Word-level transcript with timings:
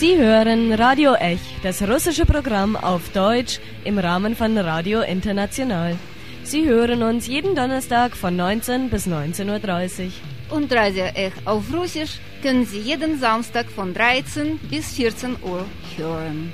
Sie 0.00 0.16
hören 0.16 0.72
Radio 0.72 1.12
Ech, 1.12 1.42
das 1.62 1.82
russische 1.82 2.24
Programm 2.24 2.74
auf 2.74 3.10
Deutsch 3.12 3.60
im 3.84 3.98
Rahmen 3.98 4.34
von 4.34 4.56
Radio 4.56 5.02
International. 5.02 5.94
Sie 6.42 6.64
hören 6.64 7.02
uns 7.02 7.26
jeden 7.26 7.54
Donnerstag 7.54 8.16
von 8.16 8.34
19 8.34 8.88
bis 8.88 9.06
19.30 9.06 10.06
Uhr. 10.06 10.56
Und 10.56 10.72
Radio 10.72 11.04
Ech 11.14 11.34
auf 11.44 11.64
Russisch 11.70 12.18
können 12.40 12.64
Sie 12.64 12.78
jeden 12.78 13.18
Samstag 13.18 13.66
von 13.70 13.92
13 13.92 14.58
bis 14.70 14.94
14 14.94 15.36
Uhr 15.42 15.66
hören. 15.98 16.50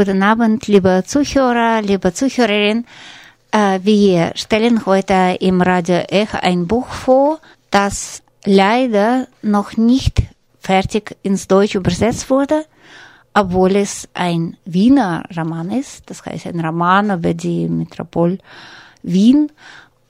Guten 0.00 0.22
Abend, 0.22 0.66
liebe 0.66 1.02
Zuhörer, 1.04 1.82
liebe 1.82 2.14
Zuhörerin. 2.14 2.86
Äh, 3.50 3.80
wir 3.82 4.32
stellen 4.34 4.86
heute 4.86 5.36
im 5.40 5.60
Radio 5.60 5.96
Ech 6.08 6.32
ein 6.40 6.66
Buch 6.66 6.86
vor, 6.86 7.38
das 7.70 8.22
leider 8.46 9.26
noch 9.42 9.76
nicht 9.76 10.22
fertig 10.58 11.18
ins 11.22 11.48
Deutsch 11.48 11.74
übersetzt 11.74 12.30
wurde, 12.30 12.64
obwohl 13.34 13.76
es 13.76 14.08
ein 14.14 14.56
Wiener 14.64 15.22
Roman 15.36 15.70
ist. 15.70 16.08
Das 16.08 16.24
heißt 16.24 16.46
ein 16.46 16.64
Roman 16.64 17.10
über 17.10 17.34
die 17.34 17.68
Metropole 17.68 18.38
Wien. 19.02 19.52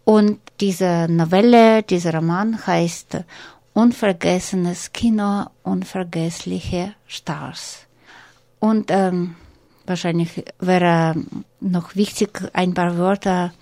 Und 0.04 0.38
diese 0.60 1.08
Novelle, 1.10 1.82
dieser 1.82 2.14
Roman 2.14 2.64
heißt 2.64 3.24
Unvergessenes 3.72 4.92
Kino, 4.92 5.46
unvergessliche 5.64 6.94
Stars. 7.08 7.86
Und 8.60 8.92
ähm, 8.92 9.34
Wahrscheinlich 9.90 10.44
wäre 10.60 11.16
noch 11.58 11.96
wichtig, 11.96 12.42
ein 12.52 12.74
paar 12.74 12.96
Wörter 12.96 13.52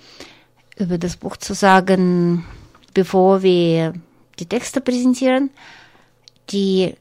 über 0.76 0.98
das 0.98 1.16
Buch 1.16 1.38
zu 1.38 1.54
sagen, 1.54 2.44
bevor 2.92 3.42
wir 3.42 3.94
die 4.38 4.44
Texte 4.44 4.82
präsentieren. 4.82 5.48
Die 6.50 6.92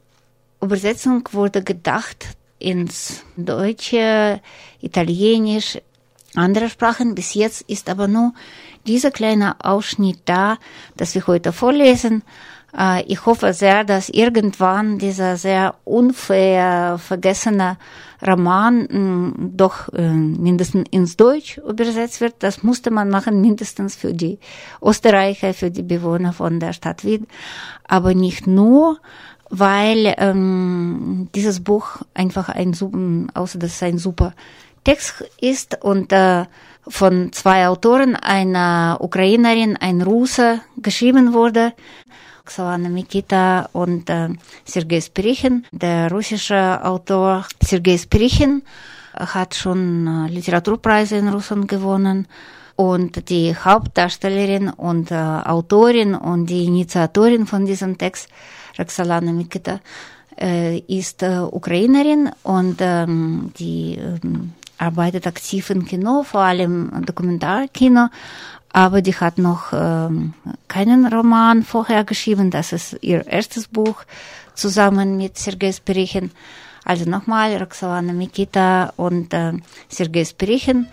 Übersetzung 0.62 1.28
wurde 1.32 1.62
gedacht 1.62 2.24
ins 2.58 3.22
Deutsche, 3.36 4.40
Italienisch, 4.80 5.78
andere 6.34 6.70
Sprachen. 6.70 7.14
Bis 7.14 7.34
jetzt 7.34 7.60
ist 7.68 7.90
aber 7.90 8.08
nur 8.08 8.32
dieser 8.86 9.10
kleine 9.10 9.62
Ausschnitt 9.62 10.20
da, 10.24 10.56
das 10.96 11.14
wir 11.14 11.26
heute 11.26 11.52
vorlesen. 11.52 12.22
Äh, 12.76 13.02
ich 13.04 13.26
hoffe 13.26 13.52
sehr, 13.52 13.84
dass 13.84 14.08
irgendwann 14.08 14.98
dieser 14.98 15.36
sehr 15.36 15.74
unfair 15.84 16.98
vergessene 16.98 17.76
Roman 18.26 18.82
mm, 18.82 19.56
doch 19.56 19.92
äh, 19.92 20.10
mindestens 20.10 20.88
ins 20.90 21.16
Deutsch 21.16 21.58
übersetzt 21.58 22.20
wird. 22.20 22.34
Das 22.40 22.62
musste 22.62 22.90
man 22.90 23.10
machen, 23.10 23.40
mindestens 23.40 23.96
für 23.96 24.12
die 24.12 24.38
Österreicher, 24.82 25.54
für 25.54 25.70
die 25.70 25.82
Bewohner 25.82 26.32
von 26.32 26.60
der 26.60 26.72
Stadt 26.72 27.04
Wien. 27.04 27.26
Aber 27.84 28.14
nicht 28.14 28.46
nur, 28.46 28.98
weil 29.50 30.14
ähm, 30.18 31.28
dieses 31.34 31.62
Buch 31.62 31.98
einfach 32.14 32.48
ein, 32.48 33.30
außer 33.34 33.58
dass 33.58 33.72
es 33.76 33.82
ein 33.82 33.98
super 33.98 34.34
Text 34.84 35.24
ist 35.40 35.82
und 35.82 36.12
äh, 36.12 36.44
von 36.86 37.32
zwei 37.32 37.68
Autoren, 37.68 38.16
einer 38.16 38.98
Ukrainerin, 39.00 39.76
ein 39.76 40.00
Russe, 40.00 40.60
geschrieben 40.76 41.34
wurde. 41.34 41.72
Xolana 42.48 42.88
Mikita 42.88 43.68
und 43.72 44.10
äh, 44.10 44.30
Sergei 44.64 45.00
Spirichin. 45.00 45.64
Der 45.70 46.10
russische 46.10 46.84
Autor 46.84 47.46
Sergei 47.62 47.96
Spirichin 47.96 48.62
hat 49.14 49.54
schon 49.54 50.26
Literaturpreise 50.28 51.16
in 51.16 51.28
Russland 51.28 51.68
gewonnen. 51.68 52.26
Und 52.76 53.28
die 53.28 53.56
Hauptdarstellerin 53.56 54.68
und 54.68 55.10
äh, 55.10 55.14
Autorin 55.16 56.14
und 56.14 56.46
die 56.46 56.64
Initiatorin 56.64 57.44
von 57.46 57.66
diesem 57.66 57.98
Text, 57.98 58.28
Roxolana 58.78 59.32
Mikita, 59.32 59.80
äh, 60.40 60.78
ist 60.86 61.22
äh, 61.24 61.40
Ukrainerin 61.40 62.30
und 62.44 62.76
ähm, 62.80 63.52
die 63.58 63.98
ähm, 63.98 64.52
arbeitet 64.78 65.26
aktiv 65.26 65.70
im 65.70 65.84
Kino, 65.84 66.22
vor 66.22 66.40
allem 66.40 67.04
Dokumentarkino 67.04 68.08
aber 68.72 69.02
die 69.02 69.14
hat 69.14 69.38
noch 69.38 69.72
ähm, 69.72 70.34
keinen 70.68 71.06
Roman 71.06 71.62
vorher 71.62 72.04
geschrieben. 72.04 72.50
Das 72.50 72.72
ist 72.72 72.98
ihr 73.00 73.26
erstes 73.26 73.68
Buch 73.68 74.04
zusammen 74.54 75.16
mit 75.16 75.38
Sergei 75.38 75.72
Spirichin. 75.72 76.30
Also 76.84 77.08
nochmal 77.08 77.56
Roxana 77.56 78.12
Mikita 78.12 78.92
und 78.96 79.32
äh, 79.32 79.54
Sergei 79.88 80.24
Spirichin. 80.24 80.86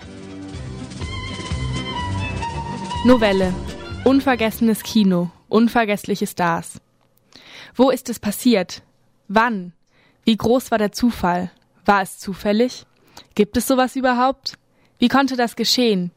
Novelle. 3.05 3.53
Unvergessenes 4.03 4.83
Kino. 4.83 5.29
Unvergessliche 5.47 6.27
Stars. 6.27 6.81
Wo 7.75 7.89
ist 7.89 8.09
es 8.09 8.19
passiert? 8.19 8.81
Wann? 9.27 9.73
Wie 10.23 10.37
groß 10.37 10.71
war 10.71 10.77
der 10.77 10.91
Zufall? 10.91 11.51
War 11.85 12.01
es 12.01 12.17
zufällig? 12.17 12.85
Gibt 13.35 13.57
es 13.57 13.67
sowas 13.67 13.95
überhaupt? 13.95 14.57
Wie 14.99 15.07
konnte 15.07 15.35
das 15.35 15.55
geschehen? 15.55 16.11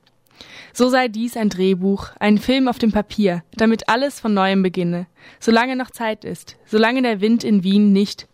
So 0.73 0.89
sei 0.89 1.09
dies 1.09 1.37
ein 1.37 1.49
Drehbuch, 1.49 2.11
ein 2.21 2.39
Film 2.39 2.69
auf 2.69 2.79
dem 2.79 2.93
Papier, 2.93 3.43
damit 3.57 3.89
alles 3.89 4.21
von 4.21 4.35
neuem 4.35 4.63
beginne, 4.63 5.07
solange 5.41 5.75
noch 5.75 5.91
Zeit 5.91 6.25
ist, 6.25 6.57
solange 6.67 7.03
der 7.03 7.21
Wind 7.21 7.43
in 7.43 7.65
Wien 7.65 7.93
nicht. 7.93 8.29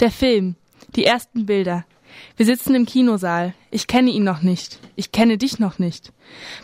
Der 0.00 0.10
Film, 0.10 0.56
die 0.94 1.04
ersten 1.04 1.46
Bilder. 1.46 1.86
Wir 2.36 2.46
sitzen 2.46 2.74
im 2.74 2.86
Kinosaal. 2.86 3.54
Ich 3.70 3.86
kenne 3.86 4.10
ihn 4.10 4.24
noch 4.24 4.42
nicht. 4.42 4.78
Ich 4.94 5.12
kenne 5.12 5.38
dich 5.38 5.58
noch 5.58 5.78
nicht. 5.78 6.12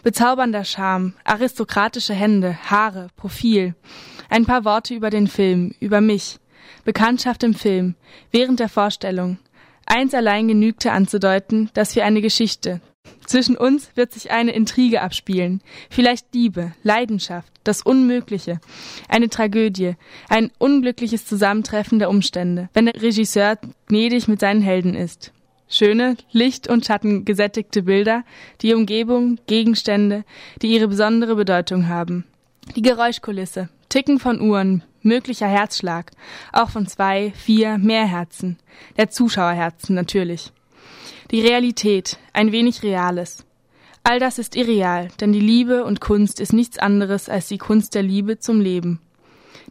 Bezaubernder 0.03 0.65
Charme, 0.65 1.15
aristokratische 1.25 2.15
Hände, 2.15 2.57
Haare, 2.71 3.09
Profil. 3.17 3.75
Ein 4.29 4.47
paar 4.47 4.65
Worte 4.65 4.95
über 4.95 5.11
den 5.11 5.27
Film, 5.27 5.75
über 5.81 6.01
mich. 6.01 6.39
Bekanntschaft 6.85 7.43
im 7.43 7.55
Film, 7.55 7.95
während 8.31 8.61
der 8.61 8.69
Vorstellung. 8.69 9.39
Eins 9.95 10.15
allein 10.15 10.49
genügte 10.49 10.91
anzudeuten, 10.91 11.69
dass 11.75 11.95
wir 11.97 12.07
eine 12.07 12.23
Geschichte, 12.23 12.81
zwischen 13.27 13.59
uns 13.59 13.91
wird 13.95 14.11
sich 14.11 14.31
eine 14.31 14.53
Intrige 14.53 15.03
abspielen, 15.03 15.61
vielleicht 15.91 16.35
Liebe, 16.35 16.73
Leidenschaft, 16.83 17.53
das 17.63 17.83
Unmögliche, 17.83 18.59
eine 19.11 19.29
Tragödie, 19.29 19.97
ein 20.31 20.51
unglückliches 20.57 21.27
Zusammentreffen 21.27 21.99
der 21.99 22.09
Umstände, 22.09 22.71
wenn 22.73 22.87
der 22.87 23.03
Regisseur 23.03 23.59
gnädig 23.87 24.29
mit 24.29 24.41
seinen 24.41 24.63
Helden 24.63 24.95
ist. 24.95 25.31
Schöne, 25.69 26.17
Licht- 26.31 26.69
und 26.69 26.87
Schatten 26.87 27.27
gesättigte 27.27 27.83
Bilder, 27.83 28.25
die 28.63 28.73
Umgebung, 28.73 29.39
Gegenstände, 29.47 30.25
die 30.63 30.69
ihre 30.69 30.89
besondere 30.89 31.37
Bedeutung 31.37 31.89
haben. 31.89 32.25
Die 32.77 32.83
Geräuschkulisse, 32.83 33.69
Ticken 33.91 34.19
von 34.19 34.41
Uhren, 34.41 34.85
möglicher 35.05 35.49
Herzschlag, 35.49 36.13
auch 36.53 36.71
von 36.71 36.87
zwei, 36.87 37.33
vier, 37.37 37.79
mehr 37.79 38.07
Herzen, 38.07 38.59
der 38.97 39.11
Zuschauerherzen 39.11 39.95
natürlich. 39.95 40.53
Die 41.31 41.41
Realität, 41.41 42.19
ein 42.33 42.53
wenig 42.53 42.83
Reales. 42.83 43.45
All 44.05 44.19
das 44.19 44.39
ist 44.39 44.57
irreal, 44.57 45.09
denn 45.21 45.33
die 45.33 45.41
Liebe 45.41 45.85
und 45.85 46.01
Kunst 46.01 46.41
ist 46.41 46.53
nichts 46.53 46.79
anderes 46.79 47.29
als 47.29 47.49
die 47.49 47.59
Kunst 47.59 47.95
der 47.95 48.03
Liebe 48.03 48.39
zum 48.39 48.61
Leben. 48.61 49.01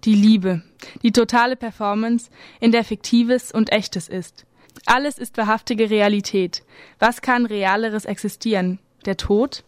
Die 0.05 0.15
Liebe, 0.15 0.63
die 1.03 1.11
totale 1.11 1.55
Performance, 1.55 2.31
in 2.59 2.71
der 2.71 2.83
Fiktives 2.83 3.51
und 3.51 3.71
Echtes 3.71 4.07
ist. 4.07 4.45
Alles 4.85 5.17
ist 5.17 5.37
wahrhaftige 5.37 5.89
Realität. 5.89 6.63
Was 6.97 7.21
kann 7.21 7.45
Realeres 7.45 8.05
existieren? 8.05 8.79
Der 9.05 9.17
Tod? 9.17 9.63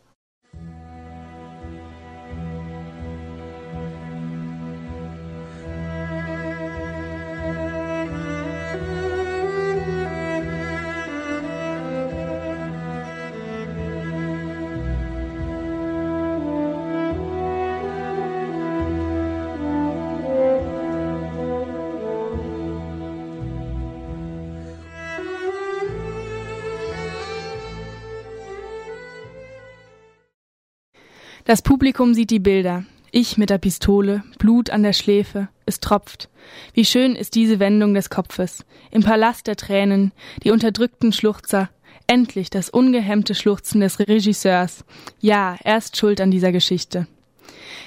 Das 31.54 31.62
Publikum 31.62 32.16
sieht 32.16 32.32
die 32.32 32.40
Bilder. 32.40 32.84
Ich 33.12 33.38
mit 33.38 33.52
der 33.52 33.60
Pistole, 33.60 34.24
Blut 34.40 34.72
an 34.72 34.82
der 34.82 34.94
Schläfe, 34.94 35.50
es 35.68 35.80
tropft. 35.80 36.28
Wie 36.74 36.84
schön 36.84 37.16
ist 37.16 37.36
diese 37.36 37.60
Wendung 37.60 37.94
des 37.94 38.10
Kopfes. 38.10 38.66
Im 38.90 39.04
Palast 39.04 39.46
der 39.46 39.56
Tränen, 39.56 40.14
die 40.44 40.50
unterdrückten 40.50 41.14
Schluchzer, 41.14 41.70
Endlich 42.08 42.50
das 42.50 42.72
ungehemmte 42.72 43.36
Schluchzen 43.36 43.82
des 43.82 44.00
Regisseurs. 44.00 44.84
Ja, 45.20 45.56
er 45.64 45.78
ist 45.78 45.96
schuld 45.96 46.22
an 46.22 46.32
dieser 46.32 46.52
Geschichte. 46.52 47.06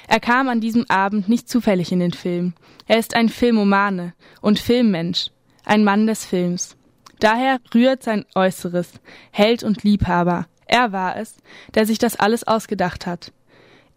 Er 0.07 0.21
kam 0.21 0.49
an 0.49 0.61
diesem 0.61 0.89
Abend 0.89 1.29
nicht 1.29 1.49
zufällig 1.49 1.91
in 1.91 1.99
den 1.99 2.13
Film. 2.13 2.55
Er 2.87 3.01
ist 3.01 3.17
ein 3.17 3.29
Filmomane 3.29 4.15
und 4.41 4.61
Filmmensch, 4.61 5.33
ein 5.65 5.83
Mann 5.83 6.07
des 6.07 6.25
Films. 6.25 6.77
Daher 7.19 7.59
rührt 7.75 8.05
sein 8.05 8.27
Äußeres, 8.37 8.93
Held 9.33 9.65
und 9.65 9.83
Liebhaber. 9.83 10.47
Er 10.67 10.93
war 10.93 11.17
es, 11.17 11.39
der 11.75 11.85
sich 11.85 11.99
das 11.99 12.15
alles 12.15 12.47
ausgedacht 12.47 13.07
hat. 13.07 13.33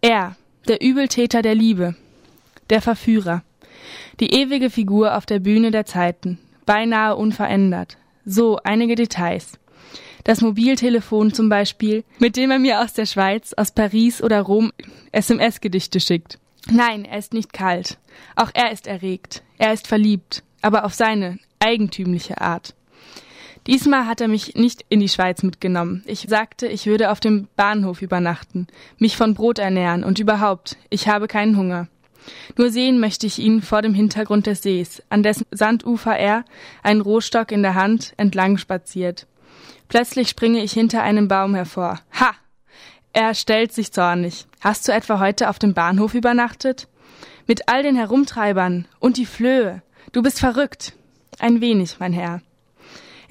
Er, 0.02 0.36
der 0.66 0.80
Übeltäter 0.80 1.42
der 1.42 1.54
Liebe, 1.54 1.94
der 2.70 2.80
Verführer, 2.80 3.42
die 4.18 4.32
ewige 4.32 4.70
Figur 4.70 5.16
auf 5.16 5.26
der 5.26 5.40
Bühne 5.40 5.70
der 5.70 5.84
Zeiten, 5.84 6.38
beinahe 6.64 7.16
unverändert. 7.16 7.98
So 8.24 8.58
einige 8.64 8.94
Details. 8.94 9.58
Das 10.24 10.40
Mobiltelefon 10.40 11.32
zum 11.32 11.48
Beispiel, 11.48 12.04
mit 12.18 12.36
dem 12.36 12.50
er 12.50 12.58
mir 12.58 12.80
aus 12.80 12.92
der 12.94 13.06
Schweiz, 13.06 13.52
aus 13.54 13.72
Paris 13.72 14.22
oder 14.22 14.40
Rom 14.40 14.72
SMS-Gedichte 15.12 16.00
schickt. 16.00 16.38
Nein, 16.70 17.04
er 17.04 17.18
ist 17.18 17.32
nicht 17.34 17.52
kalt. 17.52 17.98
Auch 18.36 18.50
er 18.54 18.70
ist 18.70 18.86
erregt. 18.86 19.42
Er 19.58 19.72
ist 19.72 19.86
verliebt, 19.86 20.42
aber 20.62 20.84
auf 20.84 20.94
seine 20.94 21.38
eigentümliche 21.58 22.40
Art. 22.40 22.74
Diesmal 23.66 24.06
hat 24.06 24.20
er 24.20 24.28
mich 24.28 24.54
nicht 24.54 24.84
in 24.88 25.00
die 25.00 25.08
Schweiz 25.08 25.42
mitgenommen. 25.42 26.02
Ich 26.06 26.26
sagte, 26.28 26.66
ich 26.66 26.86
würde 26.86 27.10
auf 27.10 27.20
dem 27.20 27.48
Bahnhof 27.56 28.02
übernachten, 28.02 28.66
mich 28.98 29.16
von 29.16 29.34
Brot 29.34 29.58
ernähren 29.58 30.02
und 30.02 30.18
überhaupt, 30.18 30.76
ich 30.88 31.08
habe 31.08 31.28
keinen 31.28 31.56
Hunger. 31.56 31.88
Nur 32.56 32.70
sehen 32.70 33.00
möchte 33.00 33.26
ich 33.26 33.38
ihn 33.38 33.62
vor 33.62 33.82
dem 33.82 33.94
Hintergrund 33.94 34.46
des 34.46 34.62
Sees, 34.62 35.02
an 35.08 35.22
dessen 35.22 35.46
Sandufer 35.50 36.16
er, 36.16 36.44
einen 36.82 37.00
Rohstock 37.00 37.52
in 37.52 37.62
der 37.62 37.74
Hand, 37.74 38.12
entlang 38.16 38.56
spaziert. 38.56 39.26
Plötzlich 39.88 40.28
springe 40.28 40.62
ich 40.62 40.72
hinter 40.72 41.02
einem 41.02 41.28
Baum 41.28 41.54
hervor. 41.54 42.00
Ha! 42.18 42.32
Er 43.12 43.34
stellt 43.34 43.72
sich 43.72 43.92
zornig. 43.92 44.46
Hast 44.60 44.86
du 44.86 44.92
etwa 44.92 45.18
heute 45.18 45.50
auf 45.50 45.58
dem 45.58 45.74
Bahnhof 45.74 46.14
übernachtet? 46.14 46.86
Mit 47.46 47.68
all 47.68 47.82
den 47.82 47.96
Herumtreibern 47.96 48.86
und 49.00 49.16
die 49.16 49.26
Flöhe. 49.26 49.82
Du 50.12 50.22
bist 50.22 50.38
verrückt. 50.38 50.94
Ein 51.40 51.60
wenig, 51.60 51.96
mein 51.98 52.12
Herr. 52.12 52.40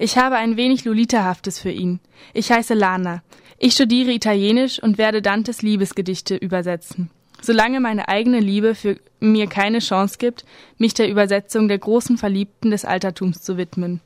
Ich 0.02 0.16
habe 0.16 0.36
ein 0.36 0.56
wenig 0.56 0.86
Lolitahaftes 0.86 1.58
für 1.58 1.70
ihn. 1.70 2.00
Ich 2.32 2.50
heiße 2.50 2.72
Lana. 2.72 3.22
Ich 3.58 3.74
studiere 3.74 4.12
Italienisch 4.12 4.82
und 4.82 4.96
werde 4.96 5.20
Dantes 5.20 5.60
Liebesgedichte 5.60 6.36
übersetzen. 6.36 7.10
Solange 7.42 7.80
meine 7.80 8.08
eigene 8.08 8.40
Liebe 8.40 8.74
für 8.74 8.98
mir 9.20 9.46
keine 9.46 9.80
Chance 9.80 10.16
gibt, 10.16 10.46
mich 10.78 10.94
der 10.94 11.10
Übersetzung 11.10 11.68
der 11.68 11.76
großen 11.76 12.16
Verliebten 12.16 12.70
des 12.70 12.86
Altertums 12.86 13.42
zu 13.42 13.58
widmen. 13.58 14.00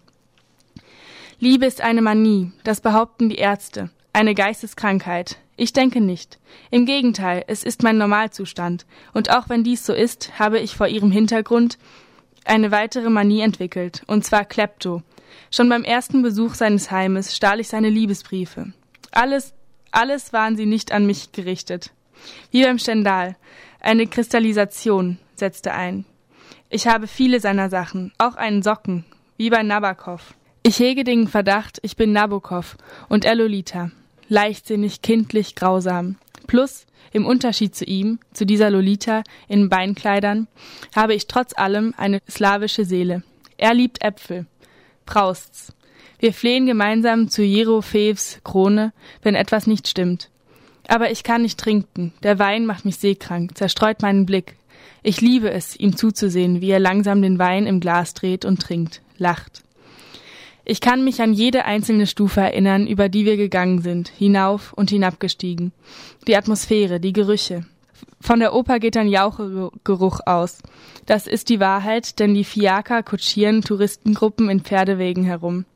Liebe 1.38 1.64
ist 1.64 1.80
eine 1.80 2.02
Manie, 2.02 2.50
das 2.64 2.80
behaupten 2.80 3.28
die 3.28 3.38
Ärzte, 3.38 3.88
eine 4.12 4.34
Geisteskrankheit. 4.34 5.38
Ich 5.56 5.74
denke 5.74 6.00
nicht. 6.00 6.40
Im 6.72 6.86
Gegenteil, 6.86 7.44
es 7.46 7.62
ist 7.62 7.84
mein 7.84 7.98
Normalzustand, 7.98 8.84
und 9.12 9.30
auch 9.30 9.48
wenn 9.48 9.62
dies 9.62 9.86
so 9.86 9.92
ist, 9.92 10.40
habe 10.40 10.58
ich 10.58 10.74
vor 10.74 10.88
ihrem 10.88 11.12
Hintergrund 11.12 11.78
eine 12.44 12.72
weitere 12.72 13.10
Manie 13.10 13.42
entwickelt, 13.42 14.02
und 14.08 14.24
zwar 14.24 14.44
Klepto. 14.44 15.02
Schon 15.50 15.68
beim 15.68 15.84
ersten 15.84 16.22
Besuch 16.22 16.54
seines 16.54 16.90
Heimes 16.90 17.36
stahl 17.36 17.60
ich 17.60 17.68
seine 17.68 17.90
Liebesbriefe. 17.90 18.72
Alles, 19.10 19.54
alles 19.90 20.32
waren 20.32 20.56
sie 20.56 20.66
nicht 20.66 20.92
an 20.92 21.06
mich 21.06 21.32
gerichtet. 21.32 21.92
Wie 22.50 22.62
beim 22.62 22.78
Stendal. 22.78 23.36
Eine 23.80 24.06
Kristallisation 24.06 25.18
setzte 25.34 25.72
ein. 25.72 26.04
Ich 26.70 26.86
habe 26.86 27.06
viele 27.06 27.38
seiner 27.40 27.68
Sachen, 27.68 28.12
auch 28.18 28.36
einen 28.36 28.62
Socken, 28.62 29.04
wie 29.36 29.50
bei 29.50 29.62
Nabokov. 29.62 30.34
Ich 30.62 30.78
hege 30.78 31.04
den 31.04 31.28
Verdacht, 31.28 31.78
ich 31.82 31.96
bin 31.96 32.12
Nabokov 32.12 32.76
und 33.08 33.24
er 33.24 33.34
Lolita. 33.34 33.90
Leichtsinnig, 34.28 35.02
kindlich, 35.02 35.54
grausam. 35.54 36.16
Plus, 36.46 36.86
im 37.12 37.26
Unterschied 37.26 37.74
zu 37.74 37.84
ihm, 37.84 38.18
zu 38.32 38.46
dieser 38.46 38.70
Lolita 38.70 39.22
in 39.46 39.68
Beinkleidern, 39.68 40.48
habe 40.96 41.14
ich 41.14 41.26
trotz 41.26 41.56
allem 41.56 41.94
eine 41.96 42.20
slawische 42.28 42.84
Seele. 42.84 43.22
Er 43.56 43.74
liebt 43.74 44.02
Äpfel. 44.02 44.46
Praust's. 45.06 45.72
Wir 46.18 46.32
flehen 46.32 46.66
gemeinsam 46.66 47.28
zu 47.28 47.42
Jerofevs 47.42 48.40
Krone, 48.44 48.92
wenn 49.22 49.34
etwas 49.34 49.66
nicht 49.66 49.88
stimmt. 49.88 50.30
Aber 50.88 51.10
ich 51.10 51.22
kann 51.22 51.42
nicht 51.42 51.58
trinken. 51.58 52.12
Der 52.22 52.38
Wein 52.38 52.66
macht 52.66 52.84
mich 52.84 52.96
seekrank, 52.96 53.56
zerstreut 53.56 54.02
meinen 54.02 54.26
Blick. 54.26 54.56
Ich 55.02 55.20
liebe 55.20 55.50
es, 55.50 55.76
ihm 55.76 55.96
zuzusehen, 55.96 56.60
wie 56.60 56.70
er 56.70 56.80
langsam 56.80 57.20
den 57.20 57.38
Wein 57.38 57.66
im 57.66 57.80
Glas 57.80 58.14
dreht 58.14 58.44
und 58.44 58.60
trinkt, 58.60 59.02
lacht. 59.18 59.62
Ich 60.64 60.80
kann 60.80 61.04
mich 61.04 61.20
an 61.20 61.34
jede 61.34 61.66
einzelne 61.66 62.06
Stufe 62.06 62.40
erinnern, 62.40 62.86
über 62.86 63.10
die 63.10 63.26
wir 63.26 63.36
gegangen 63.36 63.82
sind, 63.82 64.08
hinauf 64.08 64.72
und 64.72 64.88
hinabgestiegen. 64.88 65.72
Die 66.26 66.36
Atmosphäre, 66.36 67.00
die 67.00 67.12
Gerüche. 67.12 67.66
Von 68.24 68.40
der 68.40 68.54
Oper 68.54 68.78
geht 68.78 68.96
ein 68.96 69.08
Jauchegeruch 69.08 70.20
aus. 70.24 70.62
Das 71.04 71.26
ist 71.26 71.50
die 71.50 71.60
Wahrheit, 71.60 72.18
denn 72.18 72.32
die 72.32 72.44
Fiaker 72.44 73.02
kutschieren 73.02 73.60
Touristengruppen 73.60 74.48
in 74.48 74.62
Pferdewegen 74.62 75.24
herum. 75.24 75.66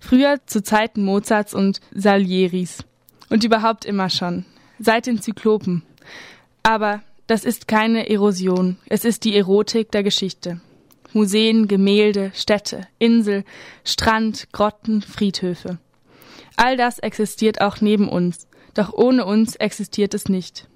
Früher 0.00 0.44
zu 0.44 0.64
Zeiten 0.64 1.04
Mozarts 1.04 1.54
und 1.54 1.80
Salieris. 1.94 2.82
Und 3.30 3.44
überhaupt 3.44 3.84
immer 3.84 4.10
schon. 4.10 4.44
Seit 4.80 5.06
den 5.06 5.22
Zyklopen. 5.22 5.84
Aber 6.64 7.00
das 7.28 7.44
ist 7.44 7.68
keine 7.68 8.10
Erosion. 8.10 8.76
Es 8.86 9.04
ist 9.04 9.22
die 9.22 9.36
Erotik 9.36 9.92
der 9.92 10.02
Geschichte. 10.02 10.60
Museen, 11.12 11.68
Gemälde, 11.68 12.32
Städte, 12.34 12.88
Insel, 12.98 13.44
Strand, 13.84 14.48
Grotten, 14.50 15.00
Friedhöfe. 15.00 15.78
All 16.56 16.76
das 16.76 16.98
existiert 16.98 17.60
auch 17.60 17.80
neben 17.80 18.08
uns, 18.08 18.48
doch 18.74 18.92
ohne 18.92 19.24
uns 19.26 19.54
existiert 19.54 20.12
es 20.12 20.28
nicht. 20.28 20.66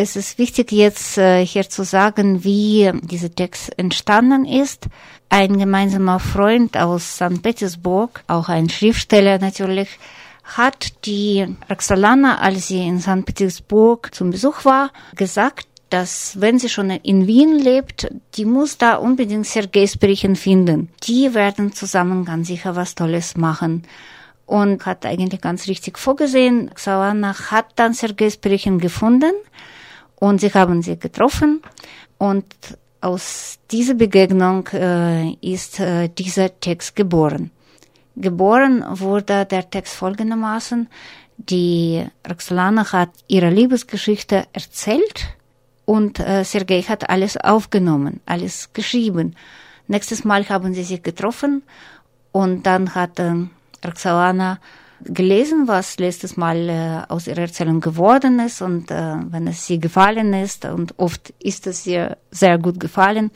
Es 0.00 0.14
ist 0.14 0.38
wichtig 0.38 0.70
jetzt 0.70 1.18
äh, 1.18 1.44
hier 1.44 1.68
zu 1.68 1.82
sagen, 1.82 2.44
wie 2.44 2.88
dieser 3.02 3.34
Text 3.34 3.76
entstanden 3.76 4.44
ist. 4.44 4.86
Ein 5.28 5.58
gemeinsamer 5.58 6.20
Freund 6.20 6.76
aus 6.76 7.16
St. 7.16 7.42
Petersburg, 7.42 8.22
auch 8.28 8.48
ein 8.48 8.68
Schriftsteller 8.68 9.40
natürlich, 9.40 9.88
hat 10.44 11.04
die 11.04 11.56
Roxalana, 11.68 12.38
als 12.38 12.68
sie 12.68 12.86
in 12.86 13.00
St. 13.00 13.26
Petersburg 13.26 14.14
zum 14.14 14.30
Besuch 14.30 14.64
war, 14.64 14.92
gesagt, 15.16 15.66
dass 15.90 16.40
wenn 16.40 16.60
sie 16.60 16.68
schon 16.68 16.90
in 16.90 17.26
Wien 17.26 17.58
lebt, 17.58 18.06
die 18.36 18.44
muss 18.44 18.78
da 18.78 18.94
unbedingt 18.94 19.46
Sergei 19.46 19.88
Spirichen 19.88 20.36
finden. 20.36 20.90
Die 21.08 21.34
werden 21.34 21.72
zusammen 21.72 22.24
ganz 22.24 22.46
sicher 22.46 22.76
was 22.76 22.94
Tolles 22.94 23.36
machen. 23.36 23.82
Und 24.46 24.86
hat 24.86 25.04
eigentlich 25.04 25.40
ganz 25.40 25.66
richtig 25.66 25.98
vorgesehen. 25.98 26.68
Roxalana 26.68 27.50
hat 27.50 27.72
dann 27.74 27.94
Sergei 27.94 28.30
Spirichen 28.30 28.78
gefunden 28.78 29.32
und 30.20 30.40
sie 30.40 30.52
haben 30.52 30.82
sie 30.82 30.98
getroffen 30.98 31.62
und 32.18 32.44
aus 33.00 33.58
dieser 33.70 33.94
Begegnung 33.94 34.66
äh, 34.72 35.32
ist 35.40 35.78
äh, 35.78 36.08
dieser 36.08 36.58
Text 36.60 36.96
geboren. 36.96 37.50
Geboren 38.16 38.84
wurde 38.88 39.44
der 39.44 39.70
Text 39.70 39.94
folgendermaßen. 39.94 40.88
Die 41.36 42.04
Roxolana 42.28 42.90
hat 42.90 43.10
ihre 43.28 43.50
Liebesgeschichte 43.50 44.46
erzählt 44.52 45.26
und 45.84 46.18
äh, 46.18 46.42
Sergei 46.44 46.82
hat 46.82 47.08
alles 47.08 47.36
aufgenommen, 47.36 48.20
alles 48.26 48.72
geschrieben. 48.72 49.36
Nächstes 49.86 50.24
Mal 50.24 50.48
haben 50.48 50.74
sie 50.74 50.82
sich 50.82 51.02
getroffen 51.02 51.62
und 52.32 52.66
dann 52.66 52.96
hat 52.96 53.20
äh, 53.20 53.32
Roxolana 53.84 54.58
gelesen, 55.04 55.68
was 55.68 55.98
letztes 55.98 56.36
Mal 56.36 56.68
äh, 56.68 57.12
aus 57.12 57.26
ihrer 57.26 57.42
Erzählung 57.42 57.80
geworden 57.80 58.40
ist 58.40 58.62
und 58.62 58.90
äh, 58.90 59.14
wenn 59.30 59.46
es 59.46 59.66
sie 59.66 59.78
gefallen 59.78 60.32
ist 60.34 60.64
und 60.64 60.98
oft 60.98 61.32
ist 61.38 61.66
es 61.66 61.86
ihr 61.86 62.16
sehr 62.30 62.58
gut 62.58 62.80
gefallen, 62.80 63.30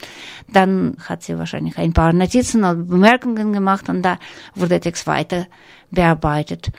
dann 0.52 0.96
hat 1.04 1.22
sie 1.22 1.38
wahrscheinlich 1.38 1.78
ein 1.78 1.92
paar 1.92 2.12
Notizen 2.12 2.60
oder 2.60 2.74
Bemerkungen 2.74 3.52
gemacht 3.52 3.88
und 3.88 4.02
da 4.02 4.18
wurde 4.54 4.70
der 4.70 4.80
Text 4.80 5.06
weiter 5.06 5.46
bearbeitet. 5.90 6.70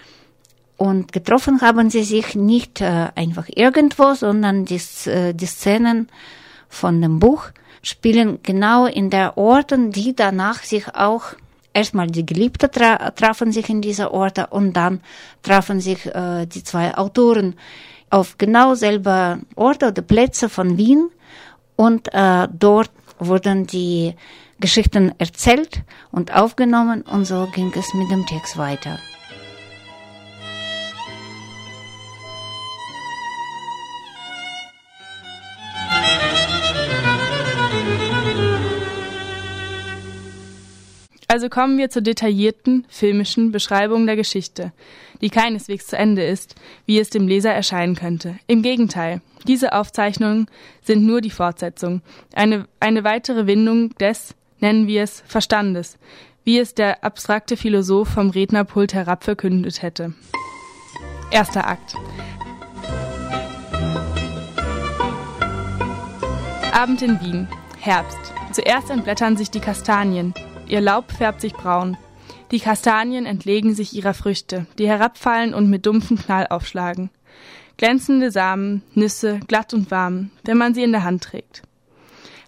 Und 0.75 1.13
getroffen 1.13 1.61
haben 1.61 1.89
sie 1.89 2.03
sich 2.03 2.35
nicht 2.35 2.81
äh, 2.81 3.09
einfach 3.15 3.47
irgendwo, 3.47 4.15
sondern 4.15 4.65
die, 4.65 4.81
äh, 5.05 5.33
die 5.33 5.45
Szenen 5.45 6.09
von 6.67 7.01
dem 7.01 7.19
Buch 7.19 7.45
spielen 7.81 8.39
genau 8.43 8.85
in 8.85 9.09
der 9.09 9.37
Orten, 9.37 9.91
die 9.91 10.15
danach 10.15 10.63
sich 10.63 10.95
auch 10.95 11.35
erstmal 11.73 12.07
die 12.07 12.25
Geliebten 12.25 12.71
tra 12.71 13.11
trafen 13.11 13.51
sich 13.51 13.69
in 13.69 13.81
dieser 13.81 14.13
Orte 14.13 14.47
und 14.47 14.73
dann 14.73 15.01
trafen 15.41 15.79
sich 15.79 16.05
äh, 16.05 16.45
die 16.45 16.63
zwei 16.63 16.95
Autoren 16.95 17.55
auf 18.09 18.37
genau 18.37 18.75
selber 18.75 19.39
Orte 19.55 19.87
oder 19.87 20.01
Plätze 20.01 20.49
von 20.49 20.77
Wien 20.77 21.09
und 21.75 22.13
äh, 22.13 22.47
dort 22.51 22.91
wurden 23.19 23.65
die 23.65 24.15
Geschichten 24.59 25.13
erzählt 25.17 25.83
und 26.11 26.33
aufgenommen 26.33 27.01
und 27.01 27.25
so 27.25 27.47
ging 27.53 27.71
es 27.75 27.93
mit 27.93 28.09
dem 28.11 28.25
Text 28.25 28.57
weiter. 28.57 28.99
Also 41.33 41.49
kommen 41.49 41.79
wir 41.79 41.89
zur 41.89 42.03
detaillierten 42.03 42.85
filmischen 42.89 43.51
Beschreibung 43.51 44.05
der 44.05 44.15
Geschichte, 44.15 44.71
die 45.19 45.31
keineswegs 45.31 45.87
zu 45.87 45.97
Ende 45.97 46.23
ist, 46.23 46.53
wie 46.85 46.99
es 46.99 47.09
dem 47.09 47.27
Leser 47.27 47.51
erscheinen 47.51 47.95
könnte. 47.95 48.37
Im 48.45 48.61
Gegenteil, 48.61 49.19
diese 49.47 49.73
Aufzeichnungen 49.73 50.45
sind 50.83 51.07
nur 51.07 51.21
die 51.21 51.31
Fortsetzung, 51.31 52.03
eine, 52.35 52.67
eine 52.79 53.03
weitere 53.03 53.47
Windung 53.47 53.95
des, 53.95 54.35
nennen 54.59 54.85
wir 54.85 55.01
es, 55.01 55.23
Verstandes, 55.25 55.97
wie 56.43 56.59
es 56.59 56.75
der 56.75 57.03
abstrakte 57.03 57.57
Philosoph 57.57 58.09
vom 58.09 58.29
Rednerpult 58.29 58.93
herab 58.93 59.23
verkündet 59.23 59.81
hätte. 59.81 60.13
Erster 61.31 61.67
Akt. 61.67 61.95
Abend 66.71 67.01
in 67.01 67.19
Wien. 67.21 67.47
Herbst. 67.79 68.19
Zuerst 68.51 68.91
entblättern 68.91 69.35
sich 69.35 69.49
die 69.49 69.61
Kastanien. 69.61 70.35
Ihr 70.73 70.81
Laub 70.81 71.11
färbt 71.11 71.39
sich 71.39 71.53
braun. 71.53 71.97
Die 72.49 72.59
Kastanien 72.59 73.27
entlegen 73.27 73.75
sich 73.75 73.93
ihrer 73.93 74.15
Früchte, 74.15 74.65
die 74.79 74.87
herabfallen 74.87 75.53
und 75.53 75.69
mit 75.69 75.85
dumpfem 75.85 76.17
Knall 76.17 76.47
aufschlagen. 76.47 77.11
Glänzende 77.77 78.31
Samen, 78.31 78.81
Nüsse, 78.95 79.39
glatt 79.47 79.75
und 79.75 79.91
warm, 79.91 80.31
wenn 80.45 80.57
man 80.57 80.73
sie 80.73 80.81
in 80.81 80.91
der 80.91 81.03
Hand 81.03 81.25
trägt. 81.25 81.61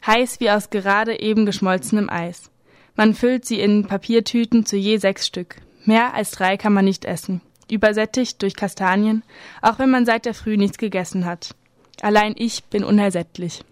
Heiß 0.07 0.39
wie 0.39 0.49
aus 0.49 0.71
gerade 0.71 1.19
eben 1.19 1.45
geschmolzenem 1.45 2.09
Eis. 2.09 2.49
Man 2.95 3.13
füllt 3.13 3.45
sie 3.45 3.59
in 3.59 3.85
Papiertüten 3.85 4.65
zu 4.65 4.75
je 4.75 4.97
sechs 4.97 5.27
Stück. 5.27 5.57
Mehr 5.83 6.15
als 6.15 6.31
drei 6.31 6.57
kann 6.57 6.73
man 6.73 6.85
nicht 6.85 7.05
essen. 7.05 7.41
Übersättigt 7.69 8.41
durch 8.41 8.55
Kastanien, 8.55 9.21
auch 9.61 9.77
wenn 9.77 9.91
man 9.91 10.07
seit 10.07 10.25
der 10.25 10.33
Früh 10.33 10.57
nichts 10.57 10.79
gegessen 10.79 11.25
hat. 11.25 11.53
Allein 12.01 12.33
ich 12.35 12.63
bin 12.63 12.83
unersättlich. 12.83 13.63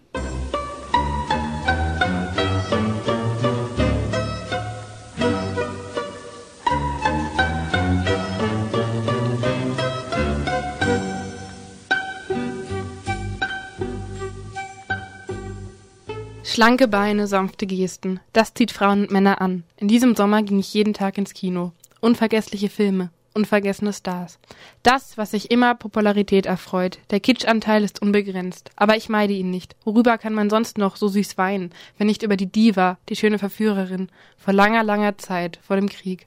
Schlanke 16.54 16.86
Beine, 16.86 17.26
sanfte 17.26 17.66
Gesten. 17.66 18.20
Das 18.32 18.54
zieht 18.54 18.70
Frauen 18.70 19.00
und 19.00 19.10
Männer 19.10 19.40
an. 19.40 19.64
In 19.76 19.88
diesem 19.88 20.14
Sommer 20.14 20.40
ging 20.44 20.60
ich 20.60 20.72
jeden 20.72 20.94
Tag 20.94 21.18
ins 21.18 21.34
Kino. 21.34 21.72
Unvergessliche 21.98 22.68
Filme, 22.68 23.10
unvergessene 23.34 23.92
Stars. 23.92 24.38
Das, 24.84 25.18
was 25.18 25.32
sich 25.32 25.50
immer 25.50 25.74
Popularität 25.74 26.46
erfreut. 26.46 27.00
Der 27.10 27.18
Kitschanteil 27.18 27.82
ist 27.82 28.00
unbegrenzt. 28.00 28.70
Aber 28.76 28.96
ich 28.96 29.08
meide 29.08 29.32
ihn 29.32 29.50
nicht. 29.50 29.74
Worüber 29.84 30.16
kann 30.16 30.32
man 30.32 30.48
sonst 30.48 30.78
noch 30.78 30.94
so 30.94 31.08
süß 31.08 31.36
weinen, 31.38 31.72
wenn 31.98 32.06
nicht 32.06 32.22
über 32.22 32.36
die 32.36 32.52
Diva, 32.52 32.98
die 33.08 33.16
schöne 33.16 33.40
Verführerin, 33.40 34.08
vor 34.36 34.52
langer, 34.52 34.84
langer 34.84 35.18
Zeit, 35.18 35.58
vor 35.60 35.74
dem 35.74 35.88
Krieg. 35.88 36.26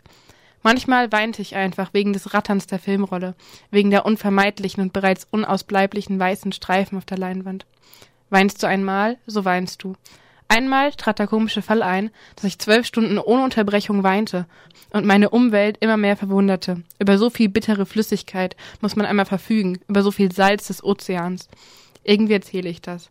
Manchmal 0.61 1.09
weinte 1.09 1.41
ich 1.41 1.55
einfach 1.55 1.93
wegen 1.93 2.11
des 2.11 2.33
Ratterns 2.33 2.67
der 2.67 2.79
Filmrolle, 2.79 3.33
wegen 3.71 3.91
der 3.91 4.05
unvermeidlichen 4.05 4.83
und 4.83 4.91
bereits 4.91 5.25
unausbleiblichen 5.31 6.19
weißen 6.19 6.51
Streifen 6.51 6.97
auf 6.97 7.05
der 7.05 7.17
Leinwand. 7.17 7.65
Weinst 8.29 8.61
du 8.61 8.67
einmal, 8.67 9.17
so 9.25 9.45
weinst 9.45 9.83
du. 9.83 9.95
Einmal 10.49 10.93
trat 10.93 11.19
der 11.19 11.27
komische 11.27 11.61
Fall 11.61 11.81
ein, 11.81 12.09
dass 12.35 12.45
ich 12.45 12.59
zwölf 12.59 12.85
Stunden 12.85 13.17
ohne 13.17 13.43
Unterbrechung 13.43 14.03
weinte 14.03 14.45
und 14.91 15.05
meine 15.05 15.29
Umwelt 15.29 15.77
immer 15.81 15.97
mehr 15.97 16.15
verwunderte. 16.15 16.83
Über 16.99 17.17
so 17.17 17.29
viel 17.29 17.49
bittere 17.49 17.85
Flüssigkeit 17.85 18.55
muss 18.79 18.95
man 18.95 19.05
einmal 19.05 19.25
verfügen, 19.25 19.79
über 19.87 20.03
so 20.03 20.11
viel 20.11 20.31
Salz 20.31 20.67
des 20.67 20.83
Ozeans. 20.83 21.49
Irgendwie 22.03 22.33
erzähle 22.33 22.69
ich 22.69 22.81
das. 22.81 23.09